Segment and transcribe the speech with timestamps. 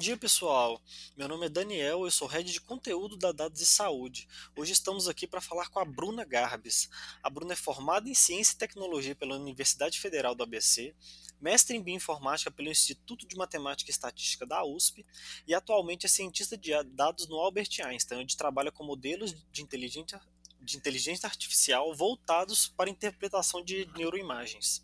[0.00, 0.80] dia, pessoal.
[1.14, 4.26] Meu nome é Daniel, eu sou head de conteúdo da Dados de Saúde.
[4.56, 6.88] Hoje estamos aqui para falar com a Bruna Garbes.
[7.22, 10.94] A Bruna é formada em Ciência e Tecnologia pela Universidade Federal do ABC,
[11.38, 15.04] mestre em Bioinformática pelo Instituto de Matemática e Estatística da USP
[15.46, 20.18] e atualmente é cientista de dados no Albert Einstein, onde trabalha com modelos de inteligência,
[20.62, 24.82] de inteligência artificial voltados para interpretação de neuroimagens.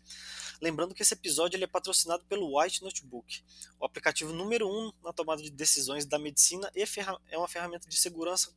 [0.61, 3.43] Lembrando que esse episódio ele é patrocinado pelo White Notebook,
[3.79, 6.83] o aplicativo número um na tomada de decisões da medicina e
[7.29, 8.51] é uma ferramenta de segurança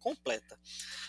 [0.00, 0.58] completa.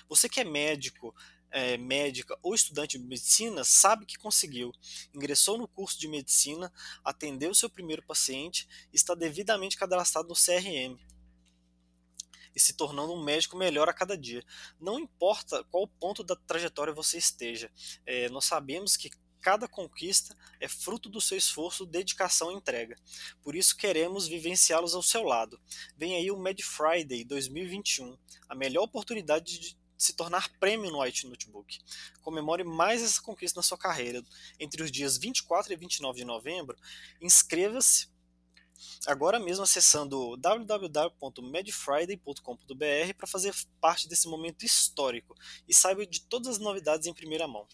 [0.08, 1.13] Você que é médico,
[1.52, 4.71] é, médica ou estudante de medicina sabe que conseguiu.
[5.13, 6.71] Ingressou no curso de medicina,
[7.04, 10.98] atendeu seu primeiro paciente está devidamente cadastrado no CRM
[12.55, 14.43] e se tornando um médico melhor a cada dia.
[14.80, 17.70] Não importa qual ponto da trajetória você esteja,
[18.05, 19.09] é, nós sabemos que
[19.45, 22.98] cada conquista é fruto do seu esforço, dedicação e entrega.
[23.43, 25.62] Por isso queremos vivenciá-los ao seu lado.
[25.96, 28.18] Vem aí o Mad Friday 2021,
[28.49, 31.77] a melhor oportunidade de se tornar prêmio no White Notebook.
[32.23, 34.23] Comemore mais essa conquista na sua carreira.
[34.60, 36.76] Entre os dias 24 e 29 de novembro,
[37.21, 38.10] inscreva-se
[39.05, 45.35] agora mesmo acessando www.medfriday.com.br para fazer parte desse momento histórico
[45.68, 47.68] e saiba de todas as novidades em primeira mão.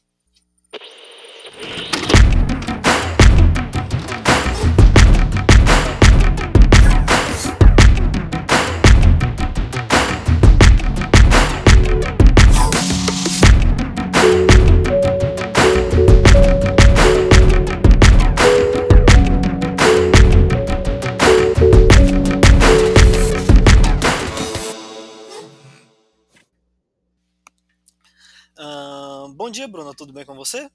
[29.41, 29.93] Bom dia, Bruna.
[29.93, 30.71] Tudo bem com você?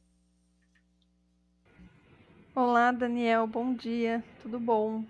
[2.58, 5.04] Olá, Daniel, bom dia, tudo bom?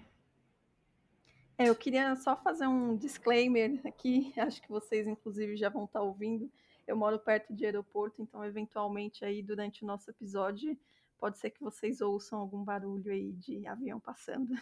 [1.56, 6.02] É, eu queria só fazer um disclaimer aqui, acho que vocês inclusive já vão estar
[6.02, 6.50] ouvindo.
[6.88, 10.76] Eu moro perto de aeroporto, então eventualmente aí durante o nosso episódio
[11.20, 14.52] pode ser que vocês ouçam algum barulho aí de avião passando.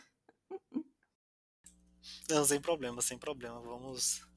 [2.28, 3.62] Não, sem problema, sem problema.
[3.62, 4.28] Vamos,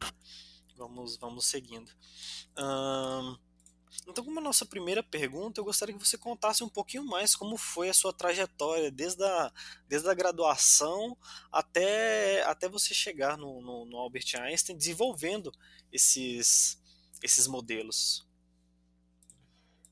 [0.78, 1.92] vamos, vamos seguindo.
[2.58, 3.36] Um,
[4.08, 7.58] então, como a nossa primeira pergunta, eu gostaria que você contasse um pouquinho mais como
[7.58, 9.52] foi a sua trajetória, desde a,
[9.88, 11.18] desde a graduação
[11.52, 15.52] até, até você chegar no, no, no Albert Einstein, desenvolvendo
[15.92, 16.82] esses,
[17.24, 18.28] esses modelos.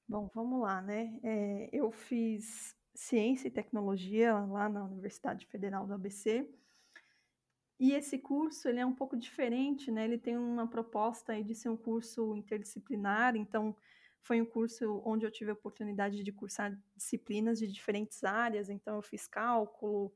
[0.08, 1.20] Bom, vamos lá, né?
[1.24, 6.48] É, eu fiz ciência e tecnologia lá na Universidade Federal do ABC.
[7.80, 10.06] E esse curso, ele é um pouco diferente, né?
[10.06, 13.76] Ele tem uma proposta de ser um curso interdisciplinar, então
[14.22, 18.96] foi um curso onde eu tive a oportunidade de cursar disciplinas de diferentes áreas, então
[18.96, 20.14] eu fiz cálculo,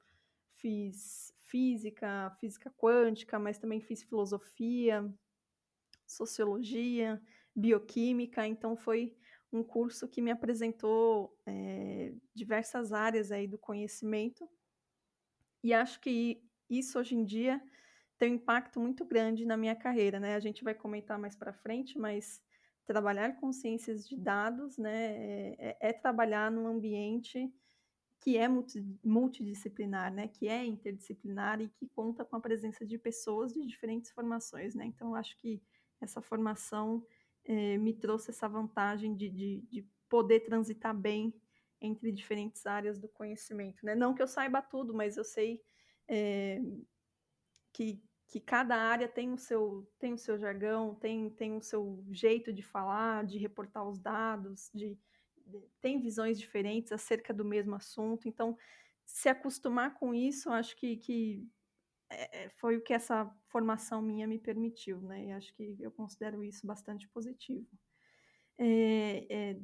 [0.55, 5.07] fiz física, física quântica, mas também fiz filosofia,
[6.07, 7.21] sociologia,
[7.55, 9.15] bioquímica, então foi
[9.51, 14.47] um curso que me apresentou é, diversas áreas aí do conhecimento
[15.63, 17.61] e acho que isso hoje em dia
[18.17, 20.35] tem um impacto muito grande na minha carreira, né?
[20.35, 22.41] A gente vai comentar mais para frente, mas
[22.89, 27.53] trabalhar com ciências de dados, né, é, é, é trabalhar num ambiente
[28.19, 28.47] que é
[29.03, 34.09] multidisciplinar, né, que é interdisciplinar e que conta com a presença de pessoas de diferentes
[34.09, 34.85] formações, né.
[34.85, 35.61] Então, acho que
[36.01, 37.05] essa formação
[37.45, 41.31] é, me trouxe essa vantagem de, de, de, poder transitar bem
[41.79, 43.93] entre diferentes áreas do conhecimento, né.
[43.93, 45.61] Não que eu saiba tudo, mas eu sei
[46.09, 46.59] é,
[47.71, 52.05] que que cada área tem o seu, tem o seu jargão, tem, tem o seu
[52.11, 54.95] jeito de falar, de reportar os dados, de,
[55.47, 58.27] de, tem visões diferentes acerca do mesmo assunto.
[58.27, 58.55] Então,
[59.03, 61.43] se acostumar com isso, acho que, que
[62.07, 65.25] é, é foi o que essa formação minha me permitiu, né?
[65.25, 67.67] E acho que eu considero isso bastante positivo.
[68.59, 69.59] É, é,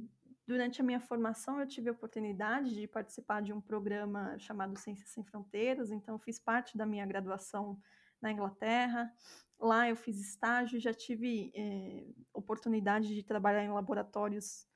[0.47, 5.09] durante a minha formação, eu tive a oportunidade de participar de um programa chamado Ciências
[5.09, 7.79] Sem Fronteiras, então fiz parte da minha graduação
[8.21, 9.11] na Inglaterra.
[9.59, 14.67] Lá eu fiz estágio, já tive é, oportunidade de trabalhar em laboratórios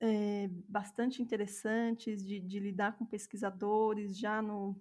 [0.00, 4.80] é, bastante interessantes, de, de, lidar com pesquisadores, já no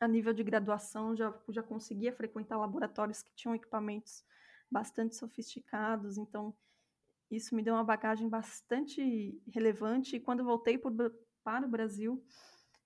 [0.00, 4.24] a nível de graduação já, já conseguia frequentar laboratórios que tinham equipamentos
[4.70, 6.56] bastante sofisticados, então
[7.30, 10.16] isso me deu uma bagagem bastante relevante.
[10.16, 10.92] E quando voltei por,
[11.44, 12.22] para o Brasil,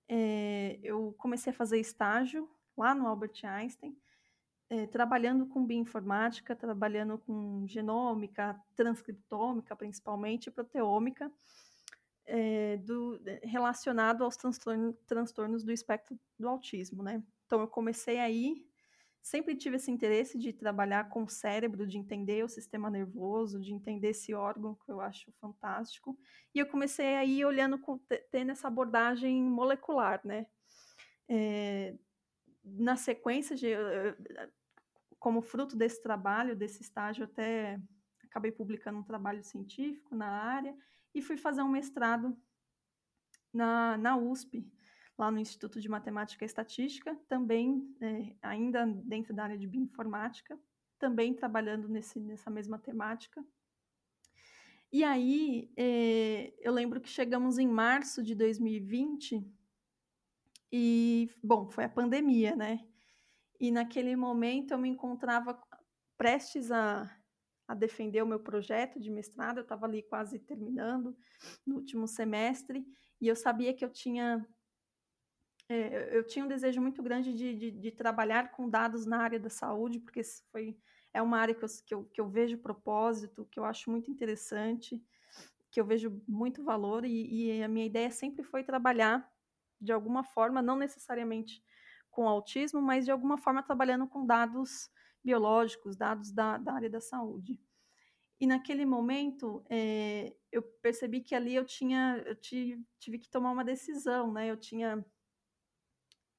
[0.09, 3.97] é, eu comecei a fazer estágio lá no Albert Einstein,
[4.69, 11.33] é, trabalhando com bioinformática, trabalhando com genômica, transcriptômica principalmente, proteômica,
[12.27, 17.23] é, do, relacionado aos transtornos, transtornos do espectro do autismo, né?
[17.47, 18.67] Então eu comecei aí,
[19.25, 23.73] sempre tive esse interesse de trabalhar com o cérebro, de entender o sistema nervoso, de
[23.73, 26.17] entender esse órgão que eu acho fantástico.
[26.55, 27.81] E eu comecei aí olhando,
[28.31, 30.47] tendo essa abordagem molecular, né?
[31.27, 31.95] É,
[32.63, 33.69] na sequência de,
[35.19, 37.81] como fruto desse trabalho, desse estágio, até
[38.25, 40.77] acabei publicando um trabalho científico na área
[41.15, 42.37] e fui fazer um mestrado
[43.51, 44.71] na, na USP,
[45.17, 50.59] lá no Instituto de Matemática e Estatística, também é, ainda dentro da área de bioinformática,
[50.99, 53.45] também trabalhando nesse, nessa mesma temática.
[54.93, 59.45] E aí, é, eu lembro que chegamos em março de 2020
[60.73, 62.85] e, bom, foi a pandemia, né?
[63.61, 65.61] E naquele momento eu me encontrava
[66.17, 67.11] prestes a,
[67.67, 71.17] a defender o meu projeto de mestrado, eu estava ali quase terminando
[71.67, 72.87] no último semestre,
[73.21, 74.47] e eu sabia que eu tinha
[75.69, 79.41] é, eu tinha um desejo muito grande de, de, de, trabalhar com dados na área
[79.41, 80.23] da saúde, porque
[80.53, 80.77] foi,
[81.13, 84.11] é uma área que eu, que, eu, que eu vejo propósito, que eu acho muito
[84.11, 85.03] interessante,
[85.71, 89.29] que eu vejo muito valor, e, e a minha ideia sempre foi trabalhar
[89.81, 91.63] de alguma forma, não necessariamente
[92.11, 94.89] com autismo, mas de alguma forma trabalhando com dados
[95.23, 97.59] biológicos, dados da, da área da saúde.
[98.41, 103.53] E naquele momento, é, eu percebi que ali eu tinha, eu tive, tive que tomar
[103.53, 104.51] uma decisão, né?
[104.51, 105.05] Eu tinha,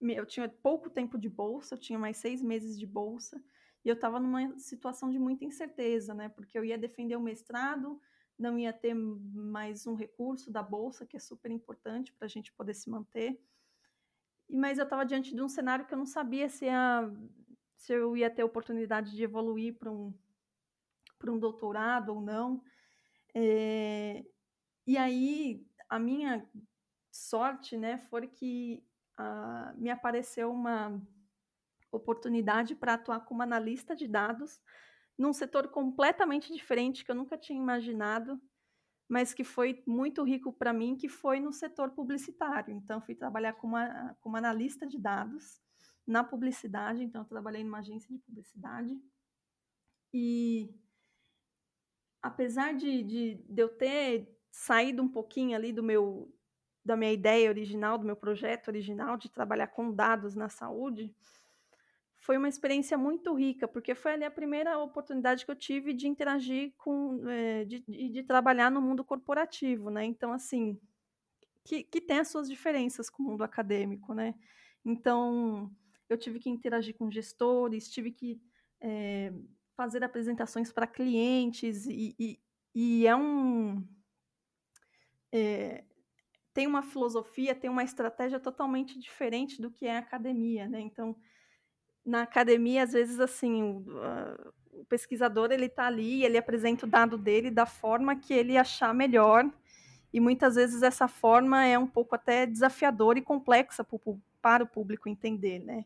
[0.02, 3.42] eu tinha pouco tempo de bolsa, eu tinha mais seis meses de bolsa,
[3.84, 6.30] e eu estava numa situação de muita incerteza, né?
[6.30, 8.00] Porque eu ia defender o mestrado,
[8.38, 12.52] não ia ter mais um recurso da bolsa, que é super importante para a gente
[12.52, 13.40] poder se manter
[14.50, 17.10] mas eu estava diante de um cenário que eu não sabia se, a,
[17.76, 20.14] se eu ia ter oportunidade de evoluir para um,
[21.28, 22.62] um doutorado ou não.
[23.34, 24.24] É,
[24.86, 26.48] e aí, a minha
[27.12, 28.84] sorte né, foi que
[29.18, 31.02] a, me apareceu uma
[31.92, 34.62] oportunidade para atuar como analista de dados
[35.18, 38.40] num setor completamente diferente que eu nunca tinha imaginado,
[39.08, 42.76] mas que foi muito rico para mim, que foi no setor publicitário.
[42.76, 45.62] Então, fui trabalhar como, uma, como analista de dados
[46.06, 47.04] na publicidade.
[47.04, 49.00] Então, trabalhei numa agência de publicidade.
[50.14, 50.74] E,
[52.22, 56.35] apesar de, de, de eu ter saído um pouquinho ali do meu
[56.86, 61.12] da minha ideia original, do meu projeto original de trabalhar com dados na saúde,
[62.26, 66.08] foi uma experiência muito rica, porque foi ali a primeira oportunidade que eu tive de
[66.08, 70.06] interagir com, é, de, de, de, trabalhar no mundo corporativo, né?
[70.06, 70.80] Então, assim,
[71.64, 74.34] que, que tem as suas diferenças com o mundo acadêmico, né?
[74.84, 75.72] Então,
[76.10, 78.42] eu tive que interagir com gestores, tive que
[78.82, 79.32] é,
[79.76, 82.40] fazer apresentações para clientes, e, e,
[82.74, 83.88] e, é um.
[85.32, 85.84] É,
[86.56, 90.80] tem uma filosofia, tem uma estratégia totalmente diferente do que é a academia, né?
[90.80, 91.14] Então,
[92.04, 93.86] na academia, às vezes, assim, o,
[94.72, 98.94] o pesquisador ele está ali, ele apresenta o dado dele da forma que ele achar
[98.94, 99.44] melhor,
[100.14, 103.86] e muitas vezes essa forma é um pouco até desafiadora e complexa
[104.42, 105.84] para o público entender, né?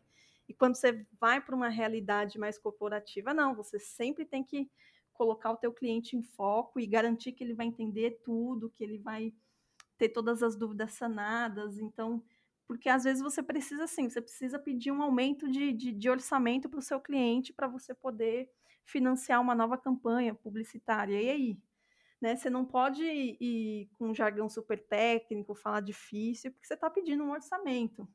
[0.48, 4.70] E quando você vai para uma realidade mais corporativa, não, você sempre tem que
[5.14, 8.98] colocar o teu cliente em foco e garantir que ele vai entender tudo, que ele
[8.98, 9.34] vai
[10.00, 11.78] ter todas as dúvidas sanadas.
[11.78, 12.24] Então,
[12.66, 16.70] porque às vezes você precisa sim, você precisa pedir um aumento de, de, de orçamento
[16.70, 18.50] para o seu cliente para você poder
[18.82, 21.20] financiar uma nova campanha publicitária.
[21.20, 21.58] E aí?
[22.18, 22.34] Né?
[22.34, 26.88] Você não pode ir, ir com um jargão super técnico, falar difícil, porque você está
[26.88, 28.08] pedindo um orçamento.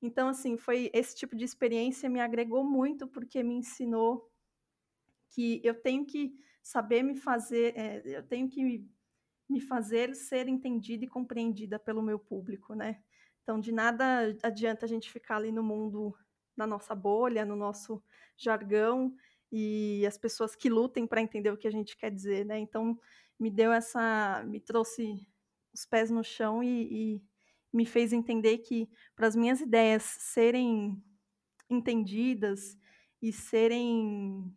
[0.00, 4.30] Então, assim, foi esse tipo de experiência me agregou muito, porque me ensinou
[5.30, 8.86] que eu tenho que saber me fazer, é, eu tenho que
[9.48, 13.00] me fazer ser entendida e compreendida pelo meu público, né?
[13.42, 16.16] Então, de nada adianta a gente ficar ali no mundo,
[16.56, 18.02] na nossa bolha, no nosso
[18.36, 19.14] jargão,
[19.52, 22.58] e as pessoas que lutem para entender o que a gente quer dizer, né?
[22.58, 22.98] Então,
[23.38, 24.42] me deu essa.
[24.46, 25.26] me trouxe
[25.72, 27.22] os pés no chão e, e
[27.72, 31.00] me fez entender que para as minhas ideias serem
[31.68, 32.76] entendidas
[33.20, 34.52] e serem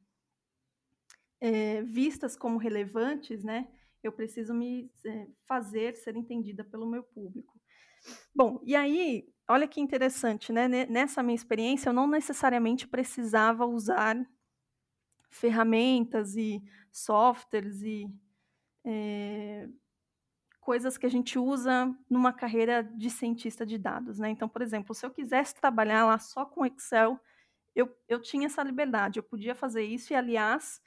[1.39, 3.67] é, vistas como relevantes, né?
[4.03, 7.60] Eu preciso me é, fazer ser entendida pelo meu público.
[8.34, 10.68] Bom, e aí, olha que interessante, né?
[10.68, 14.15] Nessa minha experiência, eu não necessariamente precisava usar
[15.29, 18.10] ferramentas e softwares e
[18.86, 19.68] é,
[20.60, 24.29] coisas que a gente usa numa carreira de cientista de dados, né?
[24.29, 27.20] Então, por exemplo, se eu quisesse trabalhar lá só com Excel,
[27.75, 30.82] eu, eu tinha essa liberdade, eu podia fazer isso e, aliás,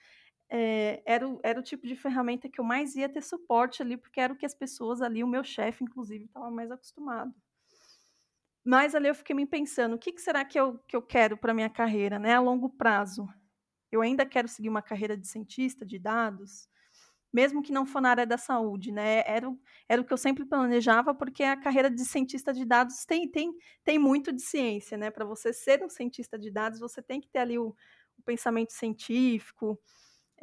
[0.54, 3.97] é, era, o, era o tipo de ferramenta que eu mais ia ter suporte ali,
[3.97, 7.35] porque era o que as pessoas ali, o meu chefe, inclusive, estava mais acostumado.
[8.62, 11.38] Mas ali eu fiquei me pensando, o que, que será que eu, que eu quero
[11.38, 13.26] para minha carreira, né, a longo prazo?
[13.90, 16.68] Eu ainda quero seguir uma carreira de cientista de dados,
[17.32, 19.25] mesmo que não for na área da saúde, né?
[19.26, 19.50] Era,
[19.88, 23.54] era o que eu sempre planejava, porque a carreira de cientista de dados tem, tem,
[23.82, 25.11] tem muito de ciência, né?
[25.11, 27.75] Para você ser um cientista de dados, você tem que ter ali o,
[28.18, 29.80] o pensamento científico,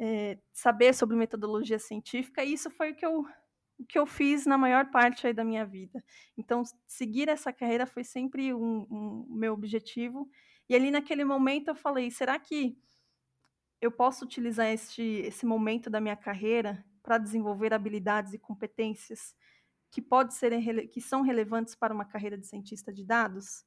[0.00, 3.20] é, saber sobre metodologia científica, e isso foi o que eu,
[3.78, 6.02] o que eu fiz na maior parte aí da minha vida.
[6.38, 10.28] Então, seguir essa carreira foi sempre um, um meu objetivo.
[10.68, 12.78] E ali naquele momento eu falei, será que
[13.78, 19.34] eu posso utilizar este, esse momento da minha carreira para desenvolver habilidades e competências
[19.90, 20.52] que pode ser
[20.88, 23.64] que são relevantes para uma carreira de cientista de dados?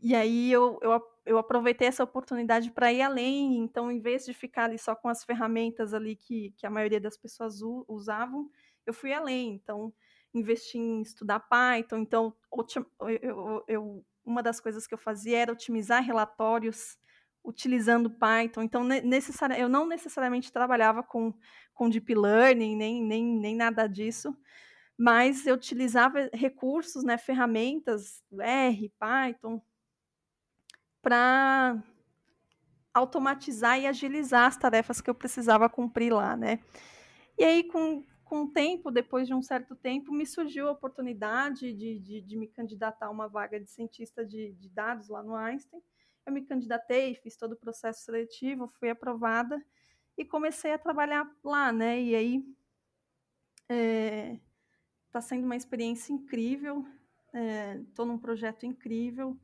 [0.00, 3.56] E aí eu, eu, eu aproveitei essa oportunidade para ir além.
[3.58, 7.00] Então, em vez de ficar ali só com as ferramentas ali que, que a maioria
[7.00, 8.50] das pessoas usavam,
[8.84, 9.54] eu fui além.
[9.54, 9.92] Então,
[10.34, 11.98] investi em estudar Python.
[11.98, 12.34] Então,
[13.22, 16.98] eu, eu, uma das coisas que eu fazia era otimizar relatórios
[17.46, 18.62] utilizando Python.
[18.62, 21.32] Então, necessari eu não necessariamente trabalhava com,
[21.72, 24.36] com Deep Learning, nem, nem, nem nada disso,
[24.98, 29.62] mas eu utilizava recursos, né, ferramentas, R, Python,
[31.06, 31.80] para
[32.92, 36.58] automatizar e agilizar as tarefas que eu precisava cumprir lá, né?
[37.38, 41.72] E aí, com, com o tempo, depois de um certo tempo, me surgiu a oportunidade
[41.72, 45.36] de, de, de me candidatar a uma vaga de cientista de, de, dados lá no
[45.36, 45.80] Einstein.
[46.26, 49.64] Eu me candidatei, fiz todo o processo seletivo, fui aprovada
[50.18, 52.02] e comecei a trabalhar lá, né?
[52.02, 52.44] E aí
[53.62, 56.84] está é, sendo uma experiência incrível.
[57.86, 59.38] Estou é, num projeto incrível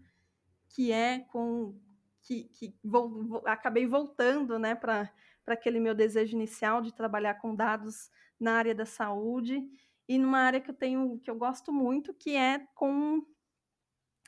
[0.73, 1.79] que é com
[2.23, 5.11] que, que vou, vou, acabei voltando, né, para
[5.47, 9.69] aquele meu desejo inicial de trabalhar com dados na área da saúde
[10.09, 13.25] e numa área que eu tenho que eu gosto muito, que é com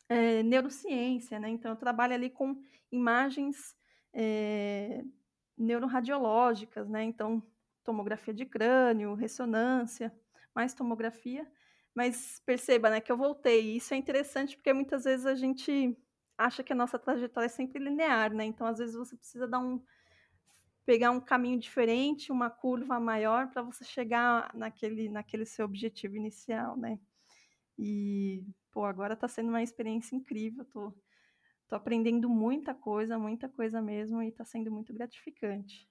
[0.09, 1.49] é, neurociência, né?
[1.49, 2.61] Então eu trabalho ali com
[2.91, 3.77] imagens
[4.13, 5.03] é,
[5.57, 7.03] neuroradiológicas, né?
[7.05, 7.43] Então
[7.83, 10.15] tomografia de crânio, ressonância,
[10.55, 11.47] mais tomografia.
[11.95, 13.77] Mas perceba, né, que eu voltei.
[13.77, 15.97] Isso é interessante porque muitas vezes a gente
[16.37, 18.45] acha que a nossa trajetória é sempre linear, né?
[18.45, 19.83] Então às vezes você precisa dar um
[20.85, 26.77] pegar um caminho diferente, uma curva maior para você chegar naquele, naquele seu objetivo inicial,
[26.77, 26.99] né?
[27.79, 30.93] E, pô, agora está sendo uma experiência incrível, tô,
[31.69, 35.89] tô aprendendo muita coisa, muita coisa mesmo, e está sendo muito gratificante.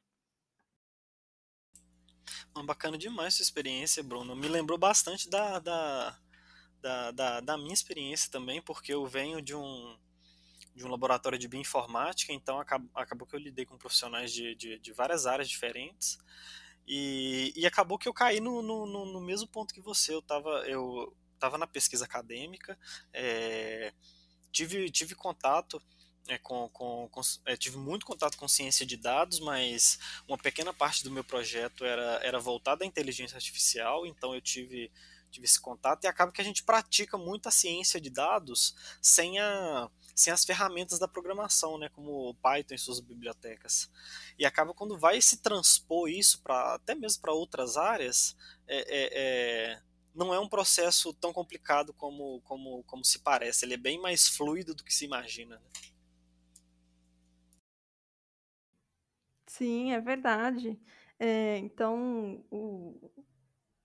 [2.66, 4.36] Bacana demais sua experiência, Bruno.
[4.36, 6.20] Me lembrou bastante da, da,
[6.80, 9.98] da, da, da minha experiência também, porque eu venho de um,
[10.76, 14.80] de um laboratório de bioinformática, então acabou, acabou que eu lidei com profissionais de, de,
[14.80, 16.18] de várias áreas diferentes.
[16.88, 20.14] E, e, acabou que eu caí no, no, no, mesmo ponto que você.
[20.14, 22.78] Eu estava eu tava na pesquisa acadêmica,
[23.14, 23.94] é,
[24.52, 25.82] tive, tive contato
[26.28, 30.74] é, com, com, com é, tive muito contato com ciência de dados, mas uma pequena
[30.74, 34.92] parte do meu projeto era, era voltada à inteligência artificial, então eu tive,
[35.34, 39.40] tive esse contato e acaba que a gente pratica muito a ciência de dados sem
[39.40, 43.90] a sem as ferramentas da programação, né, como o Python e suas bibliotecas.
[44.38, 48.36] E acaba quando vai se transpor isso para até mesmo para outras áreas,
[48.68, 49.10] é, é,
[49.72, 49.82] é,
[50.14, 53.66] não é um processo tão complicado como, como, como se parece.
[53.66, 55.56] Ele é bem mais fluido do que se imagina.
[55.56, 55.66] Né?
[59.48, 60.80] Sim, é verdade.
[61.20, 63.12] É, então, o,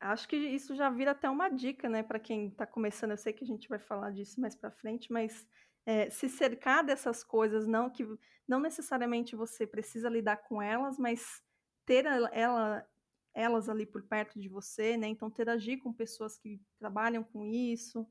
[0.01, 3.13] acho que isso já vira até uma dica, né, para quem está começando.
[3.13, 5.47] Eu sei que a gente vai falar disso mais para frente, mas
[5.87, 8.07] é, se cercar dessas coisas, não que
[8.47, 11.43] não necessariamente você precisa lidar com elas, mas
[11.85, 12.87] ter ela,
[13.35, 15.09] elas ali por perto de você, né?
[15.09, 18.07] Então interagir com pessoas que trabalham com isso,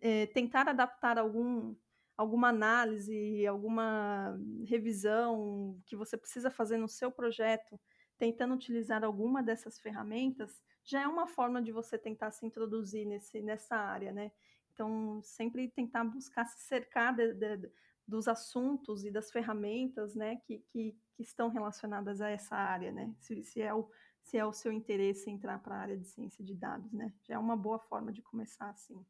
[0.00, 1.74] é, tentar adaptar algum
[2.16, 7.80] alguma análise, alguma revisão que você precisa fazer no seu projeto,
[8.18, 13.40] tentando utilizar alguma dessas ferramentas, já é uma forma de você tentar se introduzir nesse,
[13.40, 14.32] nessa área, né?
[14.72, 17.70] Então, sempre tentar buscar se cercar de, de,
[18.06, 23.14] dos assuntos e das ferramentas né, que, que, que, estão relacionadas a essa área, né?
[23.18, 23.88] Se, se, é, o,
[24.22, 27.12] se é o seu interesse entrar para a área de ciência de dados, né?
[27.22, 29.04] Já é uma boa forma de começar assim.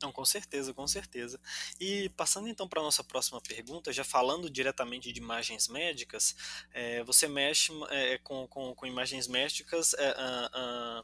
[0.00, 1.40] Não, com certeza, com certeza.
[1.80, 6.34] E passando então para a nossa próxima pergunta, já falando diretamente de imagens médicas,
[6.72, 11.00] é, você mexe é, com, com, com, imagens médicas é, uh,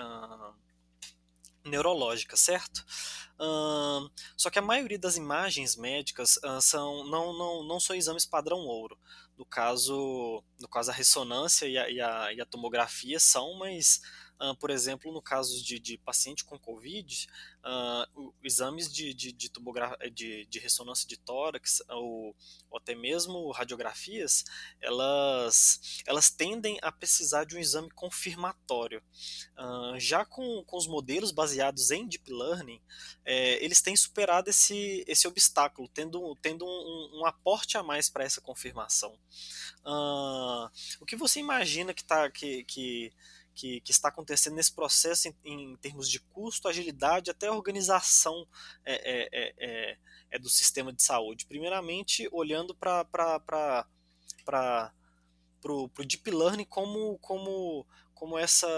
[0.00, 0.54] uh, uh,
[1.64, 2.84] neurológica, certo?
[4.36, 8.98] Só que a maioria das imagens médicas são não, não, não são exames padrão ouro.
[9.36, 14.00] No caso, no caso a ressonância e a, e a, e a tomografia são, mas
[14.40, 17.28] uh, por exemplo, no caso de, de paciente com Covid,
[17.64, 19.50] uh, exames de, de, de,
[20.12, 22.34] de, de ressonância de tórax ou,
[22.70, 24.44] ou, até mesmo radiografias,
[24.80, 29.02] elas, elas tendem a precisar de um exame confirmatório.
[29.58, 32.80] Uh, já com, com os modelos baseados em Deep Learning,
[33.24, 38.24] é, eles têm superado esse, esse obstáculo, tendo, tendo um, um aporte a mais para
[38.24, 39.18] essa confirmação.
[41.00, 43.12] O que você imagina que, tá, que, que,
[43.56, 48.46] que, que está acontecendo nesse processo em, em, termos de custo, agilidade, até organização
[48.84, 49.98] é, é, é, é,
[50.32, 51.46] é do sistema de saúde?
[51.46, 53.86] Primeiramente, olhando para
[55.64, 58.68] o Deep Learning como, como, como essa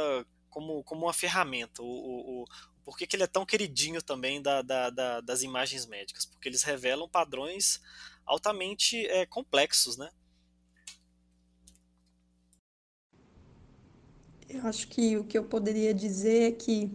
[0.49, 1.82] como, como uma ferramenta.
[1.82, 2.44] O, o, o,
[2.85, 6.25] por que, que ele é tão queridinho também da, da, da, das imagens médicas?
[6.25, 7.82] Porque eles revelam padrões
[8.25, 10.11] altamente é, complexos, né?
[14.49, 16.90] Eu acho que o que eu poderia dizer é que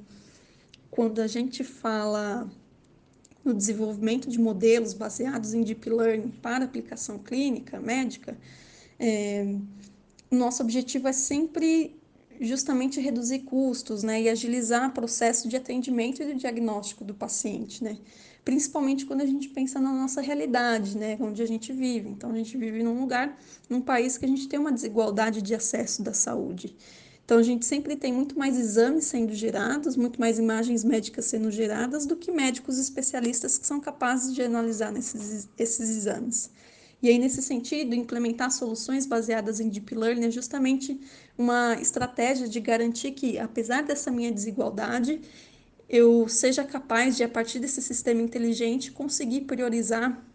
[0.90, 2.50] quando a gente fala
[3.44, 8.38] no desenvolvimento de modelos baseados em deep learning para aplicação clínica médica,
[9.00, 9.56] é,
[10.32, 11.96] nosso objetivo é sempre
[12.42, 17.84] justamente reduzir custos né, e agilizar o processo de atendimento e de diagnóstico do paciente,
[17.84, 17.98] né?
[18.44, 22.10] principalmente quando a gente pensa na nossa realidade, né, onde a gente vive.
[22.10, 23.38] Então, a gente vive num lugar,
[23.70, 26.76] num país que a gente tem uma desigualdade de acesso da saúde.
[27.26, 31.50] Então, a gente sempre tem muito mais exames sendo gerados, muito mais imagens médicas sendo
[31.50, 36.52] geradas do que médicos especialistas que são capazes de analisar nesses, esses exames.
[37.02, 41.00] E aí, nesse sentido, implementar soluções baseadas em deep learning é justamente
[41.38, 45.22] uma estratégia de garantir que, apesar dessa minha desigualdade,
[45.90, 50.26] eu seja capaz de, a partir desse sistema inteligente, conseguir priorizar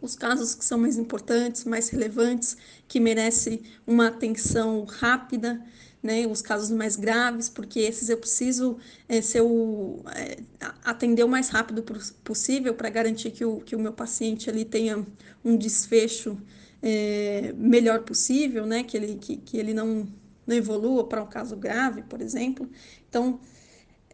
[0.00, 2.56] os casos que são mais importantes, mais relevantes,
[2.88, 5.62] que merecem uma atenção rápida
[6.02, 8.76] né, os casos mais graves, porque esses eu preciso
[9.08, 10.38] é, o, é,
[10.84, 11.84] atender o mais rápido
[12.24, 15.06] possível para garantir que o, que o meu paciente ali tenha
[15.44, 16.36] um desfecho
[16.82, 20.08] é, melhor possível, né, que ele, que, que ele não,
[20.44, 22.68] não evolua para um caso grave, por exemplo.
[23.08, 23.38] Então,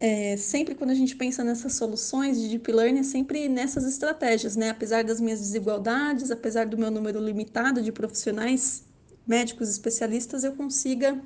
[0.00, 4.54] é, sempre quando a gente pensa nessas soluções de deep learning, é sempre nessas estratégias,
[4.54, 4.70] né?
[4.70, 8.84] Apesar das minhas desigualdades, apesar do meu número limitado de profissionais
[9.26, 11.20] médicos especialistas, eu consiga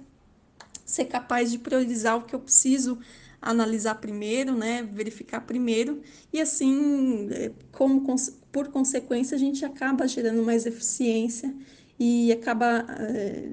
[0.84, 2.98] ser capaz de priorizar o que eu preciso
[3.40, 6.00] analisar primeiro, né, verificar primeiro,
[6.32, 8.04] e assim, é, como
[8.52, 11.52] por consequência, a gente acaba gerando mais eficiência
[11.98, 13.48] e acaba, é,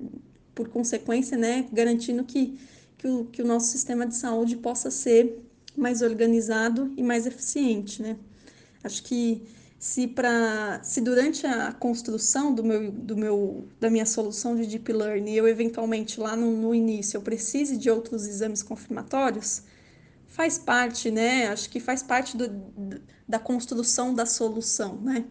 [0.54, 2.60] por consequência, né, garantindo que,
[2.98, 5.40] que, o, que o nosso sistema de saúde possa ser
[5.76, 8.16] mais organizado e mais eficiente, né.
[8.84, 9.42] Acho que
[9.80, 14.92] se para se durante a construção do meu, do meu da minha solução de deep
[14.92, 19.64] learning eu eventualmente lá no, no início eu precise de outros exames confirmatórios
[20.28, 22.50] faz parte né acho que faz parte do,
[23.26, 25.24] da construção da solução né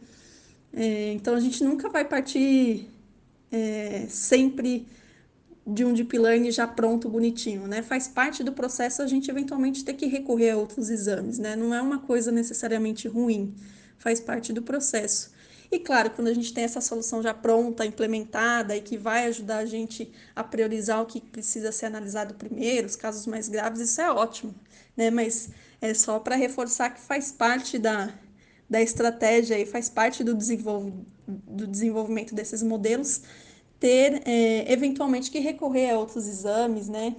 [0.72, 2.88] é, então a gente nunca vai partir
[3.52, 4.86] é, sempre
[5.66, 7.82] de um deep learning já pronto, bonitinho, né?
[7.82, 11.54] Faz parte do processo a gente eventualmente ter que recorrer a outros exames, né?
[11.54, 13.54] Não é uma coisa necessariamente ruim
[13.98, 15.32] faz parte do processo.
[15.70, 19.58] E claro, quando a gente tem essa solução já pronta, implementada e que vai ajudar
[19.58, 24.00] a gente a priorizar o que precisa ser analisado primeiro, os casos mais graves, isso
[24.00, 24.54] é ótimo,
[24.96, 25.10] né?
[25.10, 28.14] Mas é só para reforçar que faz parte da,
[28.68, 30.90] da estratégia e faz parte do, desenvolv
[31.26, 33.20] do desenvolvimento desses modelos
[33.78, 37.14] ter é, eventualmente que recorrer a outros exames, né?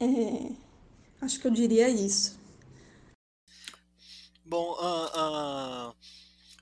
[0.00, 0.50] É,
[1.20, 2.39] acho que eu diria isso.
[4.50, 5.94] Bom, uh, uh,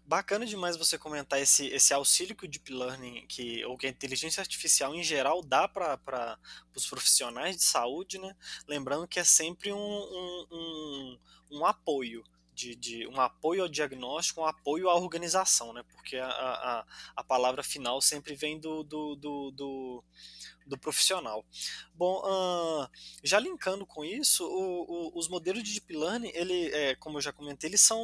[0.05, 3.89] bacana demais você comentar esse, esse auxílio que o Deep Learning, que, ou que a
[3.89, 6.39] inteligência artificial em geral dá para
[6.77, 8.37] os profissionais de saúde, né?
[8.67, 11.19] Lembrando que é sempre um, um, um,
[11.53, 12.23] um apoio.
[12.53, 15.85] De, de, um apoio ao diagnóstico, um apoio à organização, né?
[15.93, 20.05] Porque a, a, a palavra final sempre vem do, do, do, do
[20.69, 21.45] do profissional.
[21.95, 22.89] Bom, uh,
[23.25, 27.23] já linkando com isso, o, o, os modelos de deep learning, ele, é, como eu
[27.23, 28.01] já comentei, eles são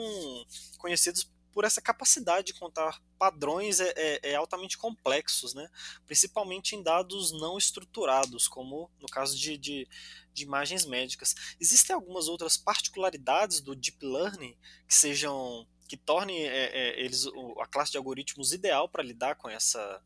[0.79, 5.71] conhecidos por essa capacidade de contar padrões é, é, é, altamente complexos, né?
[6.05, 9.89] principalmente em dados não estruturados, como no caso de, de,
[10.33, 11.33] de, imagens médicas.
[11.61, 14.57] Existem algumas outras particularidades do deep learning
[14.89, 17.25] que sejam que tornem é, é, eles
[17.61, 20.03] a classe de algoritmos ideal para lidar com essa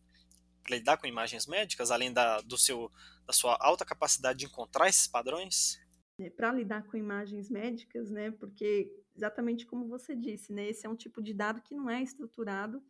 [0.71, 2.91] lidar com imagens médicas, além da, do seu,
[3.27, 5.79] da sua alta capacidade de encontrar esses padrões?
[6.19, 8.31] É, Para lidar com imagens médicas, né?
[8.33, 10.69] Porque exatamente como você disse, né?
[10.69, 12.83] Esse é um tipo de dado que não é estruturado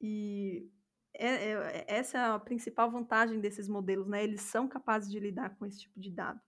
[0.00, 0.68] e
[1.14, 4.24] é, é, essa é a principal vantagem desses modelos, né?
[4.24, 6.40] Eles são capazes de lidar com esse tipo de dado.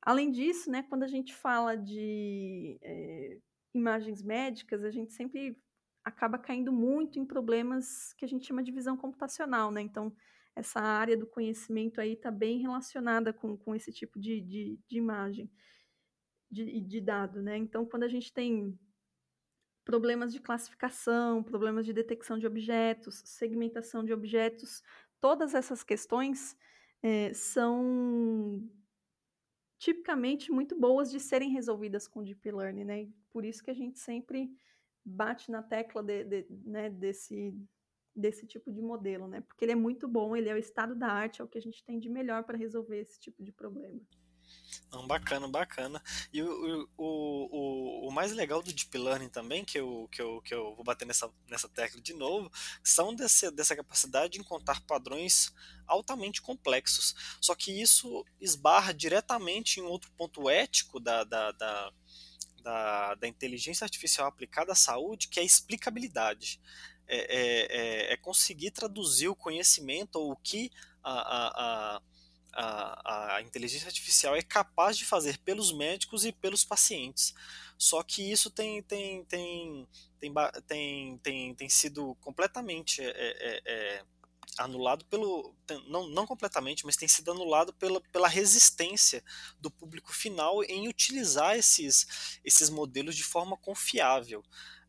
[0.00, 3.38] Além disso, né, quando a gente fala de é,
[3.72, 5.56] imagens médicas, a gente sempre
[6.04, 9.80] acaba caindo muito em problemas que a gente chama de visão computacional, né?
[9.80, 10.14] Então,
[10.54, 14.98] essa área do conhecimento aí está bem relacionada com, com esse tipo de, de, de
[14.98, 15.50] imagem,
[16.50, 17.56] de, de dado, né?
[17.56, 18.78] Então, quando a gente tem
[19.84, 24.82] problemas de classificação, problemas de detecção de objetos, segmentação de objetos,
[25.20, 26.56] todas essas questões
[27.02, 28.62] é, são
[29.78, 33.08] tipicamente muito boas de serem resolvidas com Deep Learning, né?
[33.32, 34.48] Por isso que a gente sempre
[35.04, 37.54] bate na tecla de, de, né, desse,
[38.14, 39.40] desse tipo de modelo, né?
[39.40, 41.62] Porque ele é muito bom, ele é o estado da arte, é o que a
[41.62, 44.00] gente tem de melhor para resolver esse tipo de problema.
[44.90, 46.02] Não, bacana, bacana.
[46.32, 50.42] E o, o, o, o, mais legal do Deep Learning também, que eu, que eu,
[50.42, 52.50] que eu vou bater nessa, nessa tecla de novo,
[52.82, 55.52] são desse, dessa capacidade de encontrar padrões
[55.86, 57.14] altamente complexos.
[57.40, 61.92] Só que isso esbarra diretamente em outro ponto ético da, da, da,
[62.62, 66.60] da, da inteligência artificial aplicada à saúde, que é a explicabilidade.
[67.06, 67.66] É, é,
[68.10, 70.70] é, é conseguir traduzir o conhecimento ou o que
[71.02, 72.02] a, a, a
[72.54, 77.34] a, inteligência artificial é capaz de fazer pelos médicos e pelos pacientes.
[77.78, 79.88] Só que isso tem, tem, tem,
[80.20, 80.32] tem,
[80.66, 84.04] tem, tem, tem sido completamente é, é, é,
[84.58, 85.54] anulado pelo.
[85.86, 89.22] Não, não completamente, mas tem sido anulado pela, pela resistência
[89.58, 94.42] do público final em utilizar esses, esses modelos de forma confiável.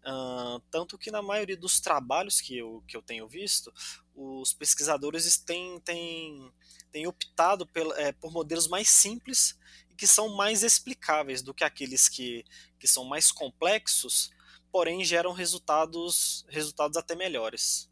[0.05, 3.73] Uh, tanto que na maioria dos trabalhos que eu, que eu tenho visto,
[4.13, 6.51] os pesquisadores têm, têm,
[6.91, 9.57] têm optado é, por modelos mais simples
[9.89, 12.43] e que são mais explicáveis do que aqueles que,
[12.77, 14.29] que são mais complexos,
[14.69, 17.89] porém geram resultados, resultados até melhores.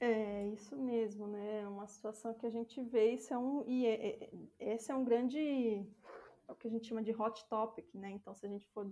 [0.00, 1.60] É, isso mesmo, né?
[1.60, 4.94] É uma situação que a gente vê, isso é um, e é, é, esse é
[4.94, 8.10] um grande, é o que a gente chama de hot topic, né?
[8.10, 8.90] Então, se a gente for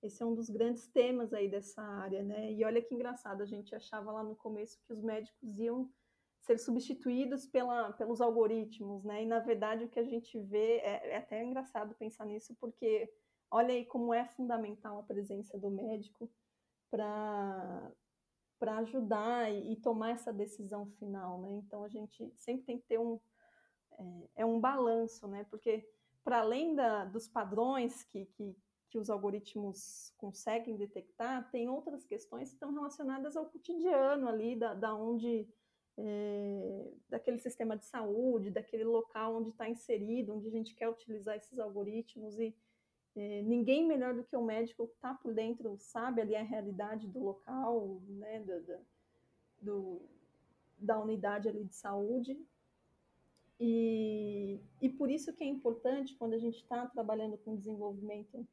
[0.00, 2.52] esse é um dos grandes temas aí dessa área, né?
[2.52, 5.90] E olha que engraçado, a gente achava lá no começo que os médicos iam
[6.40, 9.22] ser substituídos pela, pelos algoritmos, né?
[9.22, 13.10] E na verdade o que a gente vê é, é até engraçado pensar nisso, porque
[13.50, 16.30] olha aí como é fundamental a presença do médico
[16.90, 17.90] para
[18.64, 21.52] para ajudar e, tomar essa decisão final, né?
[21.52, 23.20] Então a gente sempre tem que ter um
[23.98, 25.44] é, é um balanço, né?
[25.50, 25.86] Porque
[26.24, 28.56] para além da, dos padrões que, que,
[28.88, 34.72] que os algoritmos conseguem detectar, tem outras questões que estão relacionadas ao cotidiano ali, da,
[34.72, 35.46] da onde
[35.98, 41.36] é, daquele sistema de saúde, daquele local onde está inserido, onde a gente quer utilizar
[41.36, 42.56] esses algoritmos e
[43.16, 47.06] é, ninguém melhor do que o médico que está por dentro sabe ali a realidade
[47.06, 48.78] do local, né, do,
[49.62, 50.02] do,
[50.78, 52.38] da unidade ali de saúde.
[53.60, 58.46] E, e por isso que é importante quando a gente está trabalhando com desenvolvimento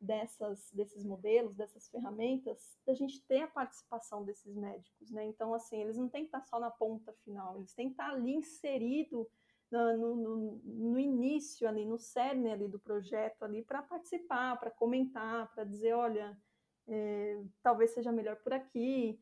[0.00, 5.24] dessas, desses modelos, dessas ferramentas, da gente ter a participação desses médicos, né?
[5.26, 8.10] Então, assim, eles não têm que estar só na ponta final, eles têm que estar
[8.10, 9.28] ali inserido
[9.74, 15.52] no, no, no início ali, no cerne ali do projeto ali, para participar, para comentar,
[15.52, 16.38] para dizer, olha,
[16.86, 19.20] é, talvez seja melhor por aqui,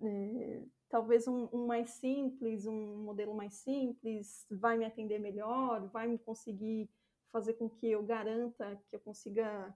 [0.00, 6.06] é, talvez um, um, mais simples, um modelo mais simples vai me atender melhor, vai
[6.06, 6.90] me conseguir
[7.30, 9.74] fazer com que eu garanta que eu consiga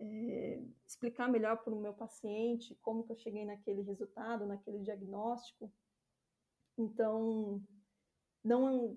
[0.00, 5.72] é, explicar melhor para o meu paciente como que eu cheguei naquele resultado, naquele diagnóstico.
[6.76, 7.62] Então,
[8.44, 8.96] não,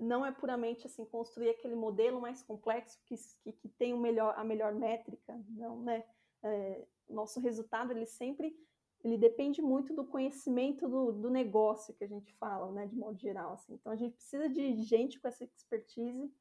[0.00, 4.34] não é puramente assim construir aquele modelo mais complexo que, que, que tem o melhor,
[4.36, 6.04] a melhor métrica, não, né?
[6.42, 8.56] É, nosso resultado ele sempre
[9.04, 13.18] ele depende muito do conhecimento do, do negócio que a gente fala, né, de modo
[13.18, 13.52] geral.
[13.52, 13.74] Assim.
[13.74, 16.32] Então a gente precisa de gente com essa expertise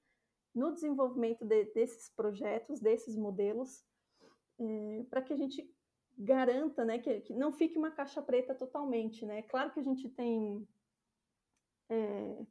[0.54, 3.86] no desenvolvimento de, desses projetos, desses modelos,
[4.58, 5.70] é, para que a gente
[6.18, 9.26] garanta né, que, que, não fique uma caixa preta totalmente.
[9.26, 9.42] Né?
[9.44, 10.68] Claro que a gente tem.
[11.90, 12.46] É,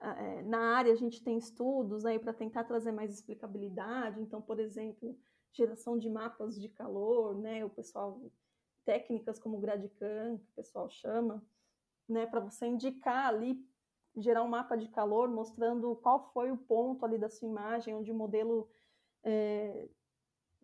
[0.00, 4.20] é, na área, a gente tem estudos aí para tentar trazer mais explicabilidade.
[4.20, 5.18] Então, por exemplo,
[5.52, 7.64] geração de mapas de calor, né?
[7.64, 8.20] o pessoal.
[8.84, 11.42] Técnicas como o Gradican, que o pessoal chama,
[12.06, 13.66] né, para você indicar ali
[14.16, 18.12] gerar um mapa de calor mostrando qual foi o ponto ali da sua imagem onde
[18.12, 18.70] o modelo
[19.24, 19.88] é,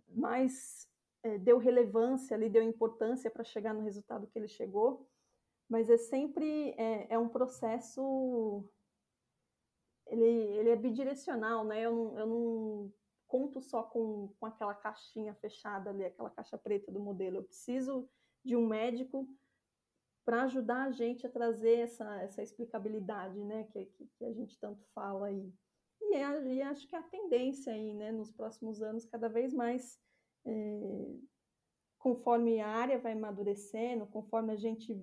[0.08, 0.88] mais
[1.22, 5.08] é, deu relevância ali, deu importância para chegar no resultado que ele chegou,
[5.70, 8.68] mas é sempre é, é um processo
[10.08, 11.82] ele, ele é bidirecional, né?
[11.82, 12.92] Eu não, eu não
[13.28, 17.36] conto só com, com aquela caixinha fechada ali, aquela caixa preta do modelo.
[17.36, 18.10] Eu preciso
[18.44, 19.28] de um médico
[20.24, 24.58] para ajudar a gente a trazer essa, essa explicabilidade, né, que, que, que a gente
[24.58, 25.52] tanto fala aí.
[26.02, 30.00] E, é, e, acho que a tendência aí, né, nos próximos anos, cada vez mais,
[30.44, 31.16] é,
[31.98, 35.00] conforme a área vai amadurecendo, conforme a gente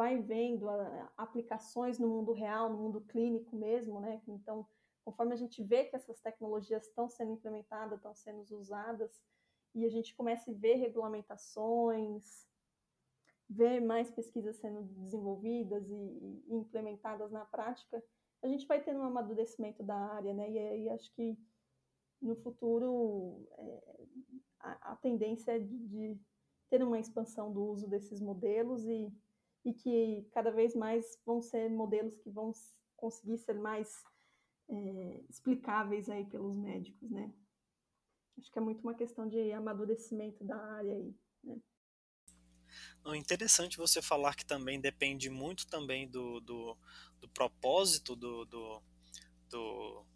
[0.00, 4.66] vai vendo a, aplicações no mundo real, no mundo clínico mesmo, né, então,
[5.04, 9.20] conforme a gente vê que essas tecnologias estão sendo implementadas, estão sendo usadas,
[9.74, 12.48] e a gente começa a ver regulamentações,
[13.46, 18.02] ver mais pesquisas sendo desenvolvidas e, e implementadas na prática,
[18.42, 20.50] a gente vai tendo um amadurecimento da área, né?
[20.50, 21.38] E aí acho que
[22.22, 24.06] no futuro é,
[24.60, 26.18] a, a, tendência é de, de,
[26.70, 29.12] ter uma expansão do uso desses modelos e,
[29.64, 32.52] e que cada vez mais vão ser modelos que vão
[32.96, 34.02] conseguir ser mais
[34.68, 37.32] é, explicáveis aí pelos médicos, né?
[38.38, 41.60] Acho que é muito uma questão de amadurecimento da área aí, né?
[43.04, 46.76] Não, interessante você falar que também depende muito também do, do,
[47.20, 48.82] do propósito do, do,
[49.48, 50.06] do,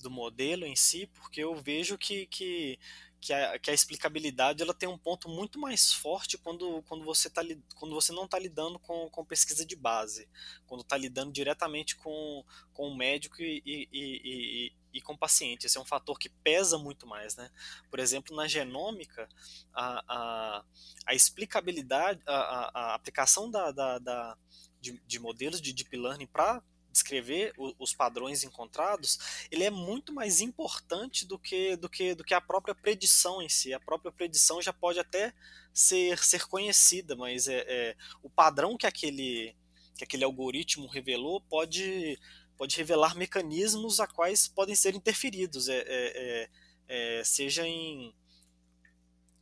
[0.00, 2.78] do, modelo em si, porque eu vejo que, que,
[3.22, 7.30] que, a, que a explicabilidade ela tem um ponto muito mais forte quando, quando, você,
[7.30, 7.40] tá,
[7.76, 10.28] quando você não está lidando com, com pesquisa de base,
[10.66, 15.66] quando está lidando diretamente com, com o médico e, e, e, e com o paciente.
[15.66, 17.36] Esse é um fator que pesa muito mais.
[17.36, 17.48] Né?
[17.88, 19.28] Por exemplo, na genômica,
[19.72, 20.64] a, a,
[21.06, 24.36] a explicabilidade, a, a, a aplicação da, da, da
[24.80, 26.60] de, de, modelos de deep learning para
[26.92, 29.18] descrever o, os padrões encontrados,
[29.50, 33.48] ele é muito mais importante do que, do, que, do que a própria predição em
[33.48, 33.72] si.
[33.72, 35.32] A própria predição já pode até
[35.72, 39.56] ser, ser conhecida, mas é, é o padrão que aquele,
[39.96, 42.18] que aquele algoritmo revelou pode
[42.56, 46.48] pode revelar mecanismos a quais podem ser interferidos, é, é,
[46.86, 48.14] é, é seja em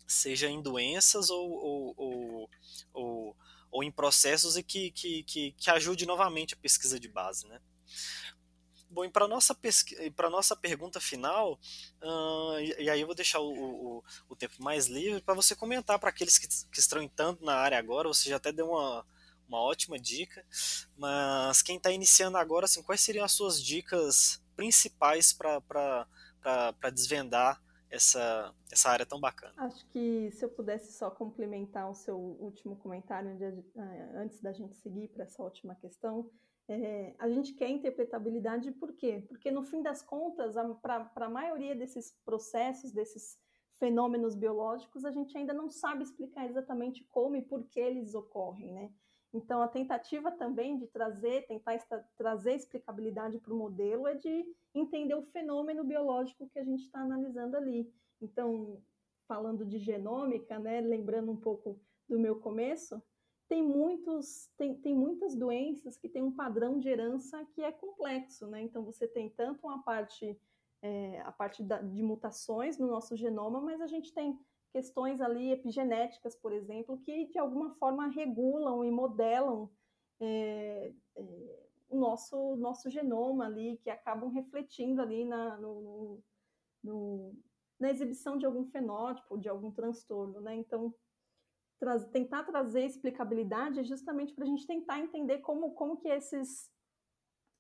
[0.07, 2.51] seja em doenças ou, ou, ou,
[2.93, 3.37] ou,
[3.71, 7.47] ou em processos e que, que, que, que, ajude novamente a pesquisa de base.
[7.47, 7.61] Né?
[8.91, 9.57] Bom, e para a nossa,
[10.31, 11.59] nossa pergunta final,
[12.03, 15.55] uh, e, e, aí eu vou deixar o, o, o tempo mais livre para você
[15.55, 19.07] comentar para aqueles que, que estão entrando na área agora, você já até deu uma,
[19.47, 20.45] uma ótima dica.
[20.97, 26.07] Mas quem está iniciando agora, assim, quais seriam as suas dicas principais para
[26.93, 29.55] desvendar essa, essa área tão bacana?
[29.57, 33.31] Acho que se eu pudesse só complementar o seu último comentário
[33.77, 36.31] eh, antes da gente seguir para essa última questão,
[36.69, 39.25] é, a gente quer interpretabilidade por quê?
[39.27, 43.37] Porque no fim das contas, para a maioria desses processos, desses
[43.81, 48.73] fenômenos biológicos, a gente ainda não sabe explicar exatamente como e por que eles ocorrem,
[48.73, 48.93] né?
[49.33, 51.79] Então, a tentativa também de trazer, tentar
[52.17, 57.01] trazer explicabilidade para o modelo é de entender o fenômeno biológico que a gente está
[57.01, 57.93] analisando ali.
[58.21, 58.83] Então,
[59.29, 63.01] falando de genômica, né, lembrando um pouco do meu começo,
[63.49, 68.49] tem, muitos, tem, tem muitas doenças que têm um padrão de herança que é complexo.
[68.49, 68.63] Né?
[68.63, 70.37] Então, você tem tanto uma parte,
[70.83, 74.37] é, a parte da, de mutações no nosso genoma, mas a gente tem
[74.73, 79.71] questões ali epigenéticas, por exemplo, que de alguma forma regulam e modelam
[80.21, 86.23] é, é, o nosso, nosso genoma ali, que acabam refletindo ali na, no,
[86.83, 87.35] no,
[87.79, 90.55] na exibição de algum fenótipo, de algum transtorno, né?
[90.55, 90.95] Então,
[92.13, 96.71] tentar trazer explicabilidade é justamente para a gente tentar entender como, como que esses,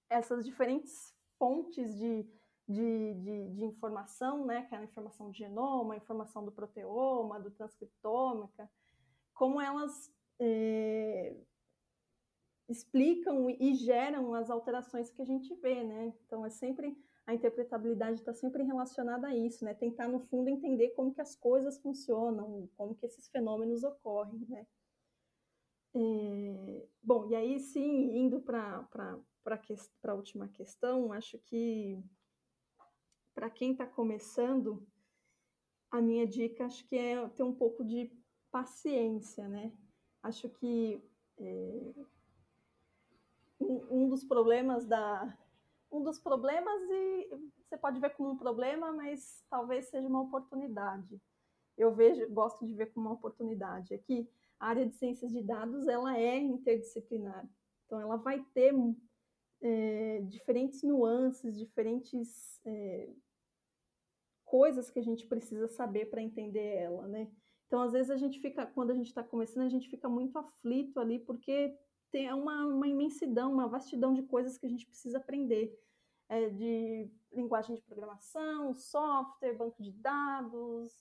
[0.08, 2.28] essas diferentes fontes de
[2.70, 7.50] de, de, de, informação, né, que é a informação do genoma, informação do proteoma, do
[7.50, 8.70] transcriptômica,
[9.34, 11.34] como elas é,
[12.68, 16.14] explicam e geram as alterações que a gente vê, né?
[16.24, 19.74] Então é sempre a interpretabilidade está sempre relacionada a isso, né?
[19.74, 24.66] Tentar no fundo entender como que as coisas funcionam, como que esses fenômenos ocorrem, né?
[25.92, 28.86] É, bom, e aí sim, indo para
[30.04, 31.98] a última questão, acho que
[33.34, 34.86] para quem está começando,
[35.90, 38.10] a minha dica acho que é ter um pouco de
[38.50, 39.72] paciência, né?
[40.22, 41.02] Acho que
[41.38, 41.92] é,
[43.60, 45.36] um, um, dos problemas da
[45.90, 47.28] um dos problemas e
[47.64, 51.20] você pode ver como um problema, mas talvez seja uma oportunidade.
[51.76, 53.94] Eu vejo, gosto de ver como uma oportunidade.
[53.94, 57.48] Aqui, a área de ciências de dados ela é interdisciplinar,
[57.86, 58.72] então ela vai ter
[59.60, 63.10] é, diferentes nuances, diferentes é,
[64.44, 67.30] coisas que a gente precisa saber para entender ela, né?
[67.66, 70.36] Então, às vezes a gente fica, quando a gente está começando, a gente fica muito
[70.36, 71.78] aflito ali, porque
[72.10, 75.78] tem uma, uma imensidão, uma vastidão de coisas que a gente precisa aprender.
[76.28, 80.92] É, de linguagem de programação, software, banco de dados,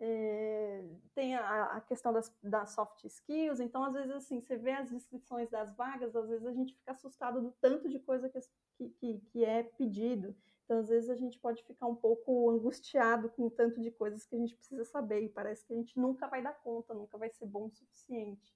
[0.00, 0.84] é,
[1.14, 4.90] tem a, a questão das, das, soft skills, então às vezes assim, você vê as
[4.90, 8.30] descrições das vagas, às vezes a gente fica assustado do tanto de coisa
[8.76, 10.36] que, que, que é pedido.
[10.68, 14.26] Então, às vezes, a gente pode ficar um pouco angustiado com o tanto de coisas
[14.26, 17.16] que a gente precisa saber, e parece que a gente nunca vai dar conta, nunca
[17.16, 18.54] vai ser bom o suficiente.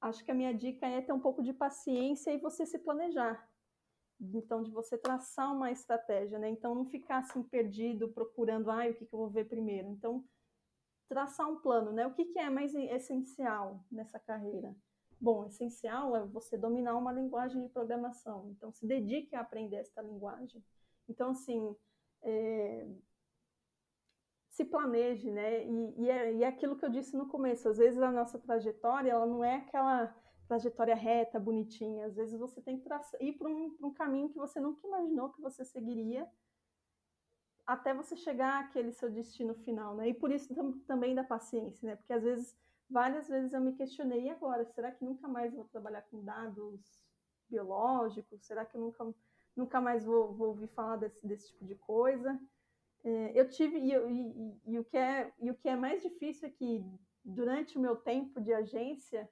[0.00, 3.46] Acho que a minha dica é ter um pouco de paciência e você se planejar.
[4.18, 6.48] Então, de você traçar uma estratégia, né?
[6.48, 9.86] Então, não ficar assim perdido, procurando, ah, o que, que eu vou ver primeiro.
[9.90, 10.24] Então,
[11.08, 12.06] traçar um plano, né?
[12.06, 14.74] O que, que é mais essencial nessa carreira?
[15.20, 18.48] Bom, essencial é você dominar uma linguagem de programação.
[18.50, 20.62] Então, se dedique a aprender esta linguagem.
[21.08, 21.74] Então, assim,
[22.22, 22.86] é,
[24.50, 25.64] se planeje, né?
[25.64, 27.68] E, e, é, e é aquilo que eu disse no começo.
[27.68, 30.14] Às vezes a nossa trajetória, ela não é aquela
[30.46, 32.06] trajetória reta, bonitinha.
[32.06, 35.30] Às vezes você tem que traçar, ir para um, um caminho que você nunca imaginou
[35.30, 36.28] que você seguiria
[37.68, 40.08] até você chegar àquele seu destino final, né?
[40.08, 40.54] E por isso
[40.86, 41.96] também da paciência, né?
[41.96, 42.56] Porque às vezes,
[42.88, 46.98] várias vezes eu me questionei, e agora, será que nunca mais vou trabalhar com dados
[47.46, 48.42] biológicos?
[48.46, 49.14] Será que eu nunca,
[49.54, 52.40] nunca mais vou, vou ouvir falar desse, desse tipo de coisa?
[53.04, 56.48] É, eu tive, e, e, e, o que é, e o que é mais difícil
[56.48, 56.82] é que
[57.22, 59.28] durante o meu tempo de agência,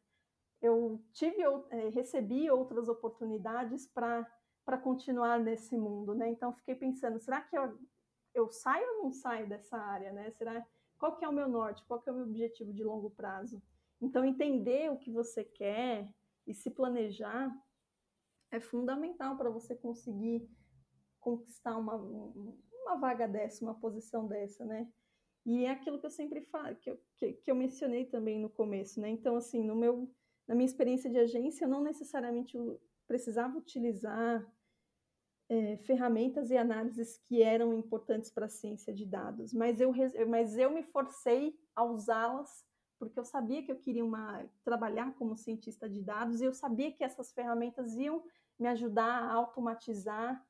[0.61, 6.29] eu tive, é, recebi outras oportunidades para continuar nesse mundo, né?
[6.29, 7.79] Então, fiquei pensando, será que eu
[8.37, 10.31] eu saio ou não saio dessa área, né?
[10.33, 10.65] Será
[10.99, 11.85] qual que é o meu norte?
[11.85, 13.63] Qual que é o meu objetivo de longo prazo?
[14.01, 16.13] Então entender o que você quer
[16.47, 17.51] e se planejar
[18.51, 20.49] é fundamental para você conseguir
[21.19, 24.89] conquistar uma, uma vaga dessa, uma posição dessa, né?
[25.45, 28.51] E é aquilo que eu sempre falo, que eu, que, que eu mencionei também no
[28.51, 29.09] começo, né?
[29.09, 30.13] Então, assim, no meu,
[30.47, 32.57] na minha experiência de agência, eu não necessariamente
[33.07, 34.45] precisava utilizar
[35.49, 39.93] é, ferramentas e análises que eram importantes para a ciência de dados, mas eu,
[40.29, 42.65] mas eu me forcei a usá-las
[42.99, 46.91] porque eu sabia que eu queria uma, trabalhar como cientista de dados e eu sabia
[46.91, 48.23] que essas ferramentas iam
[48.59, 50.45] me ajudar a automatizar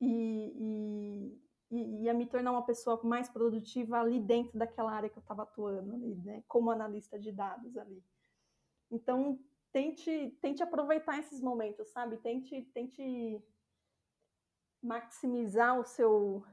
[0.00, 1.32] e,
[1.70, 5.22] e, e a me tornar uma pessoa mais produtiva ali dentro daquela área que eu
[5.22, 8.02] estava atuando ali, né, como analista de dados ali.
[8.90, 9.38] Então
[9.72, 12.16] tente tente aproveitar esses momentos, sabe?
[12.18, 13.42] Tente tente
[14.82, 16.44] maximizar o seu,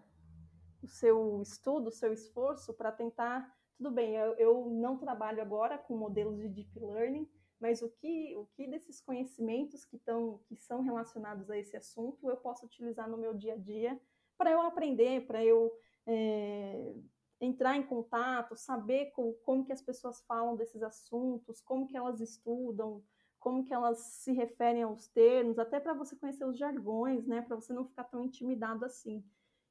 [0.81, 3.53] o seu estudo, o seu esforço para tentar.
[3.77, 8.35] Tudo bem, eu, eu, não trabalho agora com modelos de deep learning, mas o que,
[8.37, 13.09] o que desses conhecimentos que, tão, que são relacionados a esse assunto eu posso utilizar
[13.09, 13.99] no meu dia a dia
[14.37, 15.71] para eu aprender, para eu
[16.05, 16.93] é,
[17.39, 19.11] entrar em contato, saber
[19.43, 23.03] como que as pessoas falam desses assuntos, como que elas estudam,
[23.45, 27.55] como que elas se referem aos termos, até para você conhecer os jargões, né, para
[27.55, 29.23] você não ficar tão intimidado assim.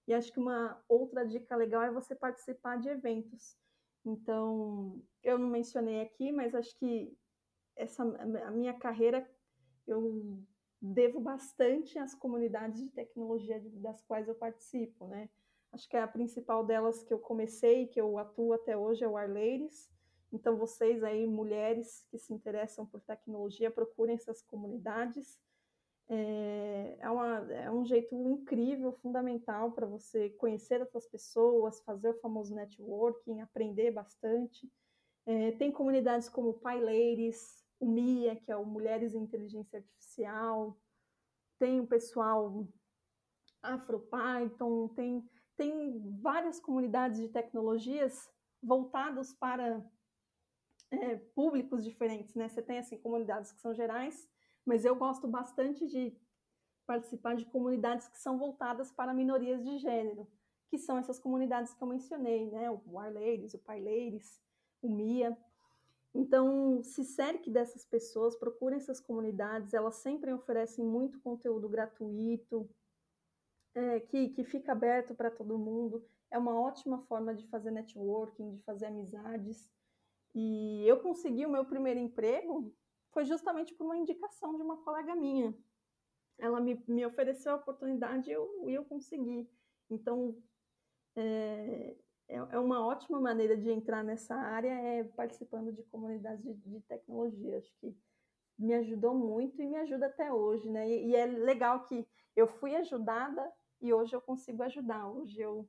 [0.07, 3.59] E acho que uma outra dica legal é você participar de eventos.
[4.05, 7.19] Então, eu não mencionei aqui, mas acho que
[7.75, 9.29] essa a minha carreira
[9.89, 10.39] eu
[10.81, 15.29] devo bastante às comunidades de tecnologia das quais eu participo, né?
[15.73, 19.17] Acho que a principal delas que eu comecei, que eu atuo até hoje é o
[19.17, 19.91] Arleiris,
[20.35, 25.39] então, vocês aí, mulheres que se interessam por tecnologia, procurem essas comunidades.
[26.09, 32.21] É, é, uma, é um jeito incrível, fundamental para você conhecer outras pessoas, fazer o
[32.21, 34.69] famoso networking, aprender bastante.
[35.25, 40.77] É, tem comunidades como o PyLadies, o MIA, que é o Mulheres em Inteligência Artificial,
[41.61, 42.67] tem o pessoal
[43.63, 48.29] AfroPython, tem, tem várias comunidades de tecnologias
[48.61, 49.81] voltadas para
[51.03, 52.49] é, públicos diferentes, né?
[52.49, 54.29] Você tem assim comunidades que são gerais,
[54.65, 56.17] mas eu gosto bastante de
[56.87, 60.27] participar de comunidades que são voltadas para minorias de gênero,
[60.69, 62.71] que são essas comunidades que eu mencionei, né?
[62.71, 64.41] O War Ladies, o Pai Ladies,
[64.83, 65.37] o Mia.
[66.15, 72.69] Então, se cerque dessas pessoas, procure essas comunidades, elas sempre oferecem muito conteúdo gratuito,
[73.75, 76.05] é, que, que fica aberto para todo mundo.
[76.31, 79.69] É uma ótima forma de fazer networking, de fazer amizades.
[80.35, 82.75] E eu consegui o meu primeiro emprego
[83.13, 85.57] foi justamente por uma indicação de uma colega minha.
[86.39, 89.49] Ela me, me ofereceu a oportunidade e eu, eu consegui.
[89.89, 90.37] Então,
[91.15, 91.97] é,
[92.29, 96.81] é, é uma ótima maneira de entrar nessa área é participando de comunidades de, de
[96.83, 97.59] tecnologia.
[97.59, 97.97] Acho que
[98.59, 100.89] me ajudou muito e me ajuda até hoje, né?
[100.89, 105.09] E, e, é legal que eu fui ajudada e hoje eu consigo ajudar.
[105.09, 105.69] Hoje eu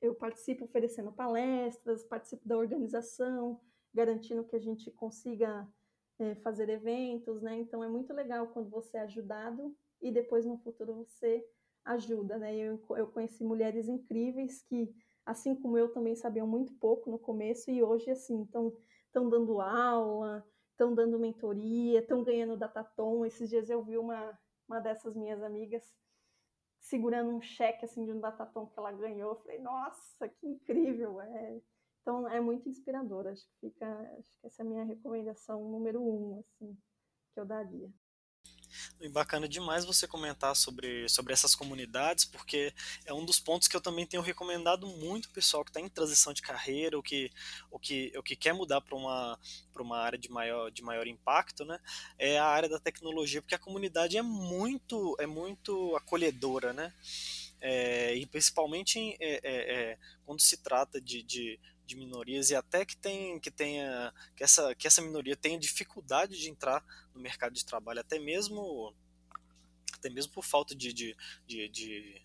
[0.00, 3.60] eu participo oferecendo palestras, participo da organização,
[3.92, 5.68] garantindo que a gente consiga
[6.18, 7.56] é, fazer eventos, né?
[7.58, 11.44] Então é muito legal quando você é ajudado e depois no futuro você
[11.84, 12.56] ajuda, né?
[12.56, 14.94] Eu, eu conheci mulheres incríveis que
[15.24, 20.44] assim como eu também sabiam muito pouco no começo e hoje assim estão dando aula,
[20.72, 23.24] estão dando mentoria, estão ganhando datatom.
[23.26, 24.38] Esses dias eu vi uma
[24.68, 25.82] uma dessas minhas amigas
[26.80, 29.30] segurando um cheque assim de um datatom que ela ganhou.
[29.30, 31.20] Eu falei, nossa, que incrível!
[31.20, 31.60] É,
[32.00, 33.26] então é muito inspirador.
[33.26, 33.86] Acho que fica,
[34.18, 36.76] acho que essa é a minha recomendação número um, assim,
[37.34, 37.90] que eu daria.
[39.00, 42.72] E bacana demais você comentar sobre, sobre essas comunidades, porque
[43.04, 45.88] é um dos pontos que eu também tenho recomendado muito o pessoal que está em
[45.88, 47.30] transição de carreira, ou que,
[47.70, 49.38] ou que, ou que quer mudar para uma,
[49.82, 51.78] uma área de maior, de maior impacto, né?
[52.18, 56.92] É a área da tecnologia, porque a comunidade é muito, é muito acolhedora, né?
[57.60, 62.54] É, e principalmente em, é, é, é quando se trata de, de, de minorias e
[62.54, 67.20] até que tem que tenha que essa que essa minoria tenha dificuldade de entrar no
[67.20, 68.94] mercado de trabalho até mesmo
[69.94, 72.22] até mesmo por falta de, de, de, de,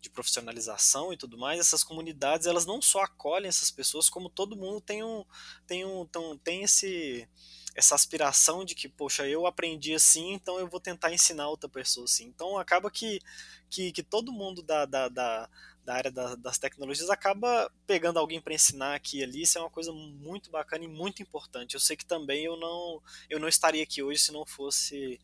[0.00, 4.56] de profissionalização e tudo mais essas comunidades elas não só acolhem essas pessoas como todo
[4.56, 5.24] mundo tem um
[5.66, 6.06] tem um
[6.42, 7.28] tem esse
[7.74, 12.04] essa aspiração de que, poxa, eu aprendi assim, então eu vou tentar ensinar outra pessoa
[12.04, 12.26] assim.
[12.26, 13.20] Então acaba que,
[13.68, 15.50] que, que todo mundo da, da, da,
[15.84, 19.42] da área da, das tecnologias acaba pegando alguém para ensinar aqui e ali.
[19.42, 21.74] Isso é uma coisa muito bacana e muito importante.
[21.74, 25.20] Eu sei que também eu não, eu não estaria aqui hoje se não fosse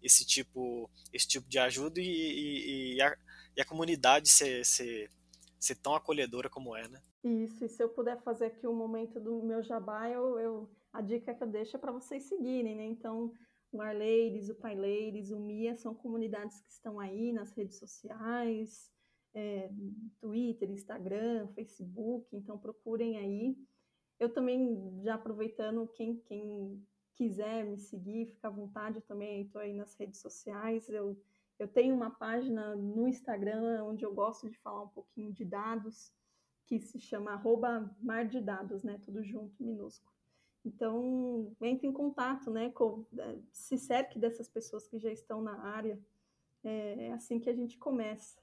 [0.00, 3.16] esse tipo, esse tipo de ajuda e, e, e, a,
[3.56, 5.10] e a comunidade ser, ser,
[5.58, 7.02] ser tão acolhedora como é, né?
[7.24, 10.70] Isso, e se eu puder fazer aqui o um momento do meu jabá, eu, eu
[10.92, 12.84] a dica que eu deixo é para vocês seguirem, né?
[12.84, 13.32] Então,
[13.70, 18.90] o Arleides, o Paileides, o Mia são comunidades que estão aí nas redes sociais,
[19.34, 19.70] é,
[20.20, 23.56] Twitter, Instagram, Facebook, então procurem aí.
[24.18, 26.82] Eu também, já aproveitando, quem, quem
[27.14, 30.88] quiser me seguir, fica à vontade, eu também estou aí nas redes sociais.
[30.88, 31.20] Eu,
[31.58, 36.12] eu tenho uma página no Instagram onde eu gosto de falar um pouquinho de dados,
[36.66, 39.00] que se chama arroba mar de dados, né?
[39.04, 40.17] Tudo junto, minúsculo.
[40.68, 42.68] Então, entre em contato, né?
[42.70, 45.98] Com, é, se cerque dessas pessoas que já estão na área.
[46.62, 48.38] É, é assim que a gente começa.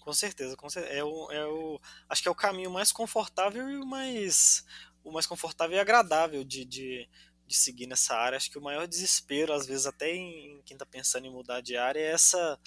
[0.00, 0.94] Com certeza, com certeza.
[0.94, 4.64] É o, é o, acho que é o caminho mais confortável e o mais,
[5.04, 7.06] o mais confortável e agradável de, de,
[7.46, 8.38] de seguir nessa área.
[8.38, 11.76] Acho que o maior desespero, às vezes, até em, quem está pensando em mudar de
[11.76, 12.58] área, é essa,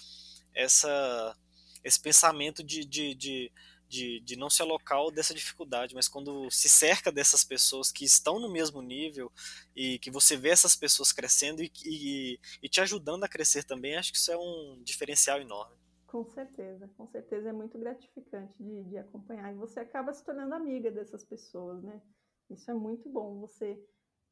[0.53, 1.35] essa,
[1.83, 3.51] esse pensamento de, de, de
[3.93, 8.39] de, de não ser local dessa dificuldade, mas quando se cerca dessas pessoas que estão
[8.39, 9.31] no mesmo nível
[9.75, 13.95] e que você vê essas pessoas crescendo e, e, e te ajudando a crescer também,
[13.95, 15.77] acho que isso é um diferencial enorme.
[16.07, 20.55] Com certeza, com certeza é muito gratificante de, de acompanhar e você acaba se tornando
[20.55, 22.01] amiga dessas pessoas, né?
[22.49, 23.39] Isso é muito bom.
[23.41, 23.79] Você,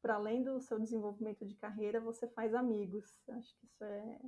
[0.00, 3.04] para além do seu desenvolvimento de carreira, você faz amigos.
[3.28, 4.20] Acho que isso é,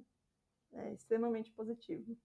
[0.74, 2.16] é extremamente positivo.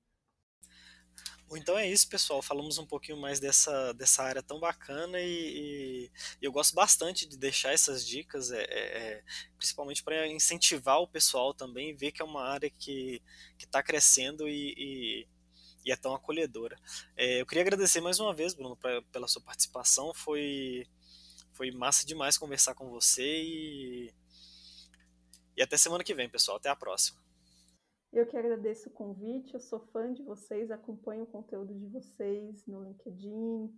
[1.58, 2.42] Então é isso, pessoal.
[2.42, 7.38] Falamos um pouquinho mais dessa, dessa área tão bacana e, e eu gosto bastante de
[7.38, 9.24] deixar essas dicas, é, é, é
[9.58, 13.22] principalmente para incentivar o pessoal também, ver que é uma área que
[13.58, 15.28] está crescendo e, e,
[15.86, 16.78] e, é tão acolhedora.
[17.18, 20.14] É, eu queria agradecer mais uma vez, Bruno, pra, pela sua participação.
[20.14, 20.88] Foi,
[21.54, 24.14] foi massa demais conversar com você e,
[25.58, 26.58] e até semana que vem, pessoal.
[26.58, 27.19] Até a próxima.
[28.12, 32.66] Eu que agradeço o convite, eu sou fã de vocês, acompanho o conteúdo de vocês
[32.66, 33.72] no LinkedIn,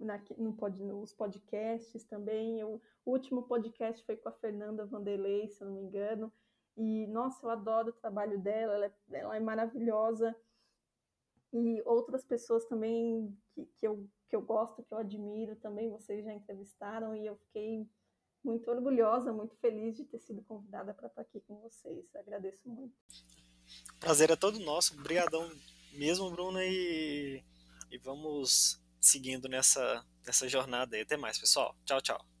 [0.00, 2.58] na, no pod, nos podcasts também.
[2.58, 6.32] Eu, o último podcast foi com a Fernanda Vanderlei, se eu não me engano,
[6.76, 10.34] e nossa, eu adoro o trabalho dela, ela é, ela é maravilhosa.
[11.52, 16.24] E outras pessoas também que, que, eu, que eu gosto, que eu admiro, também vocês
[16.24, 17.88] já entrevistaram, e eu fiquei
[18.42, 22.14] muito orgulhosa, muito feliz de ter sido convidada para estar aqui com vocês.
[22.16, 22.94] Agradeço muito.
[24.00, 24.94] Prazer é todo nosso.
[24.94, 25.50] Obrigadão
[25.92, 27.42] mesmo, Bruno, e,
[27.90, 31.02] e vamos seguindo nessa, nessa jornada aí.
[31.02, 31.76] Até mais, pessoal.
[31.84, 32.37] Tchau, tchau.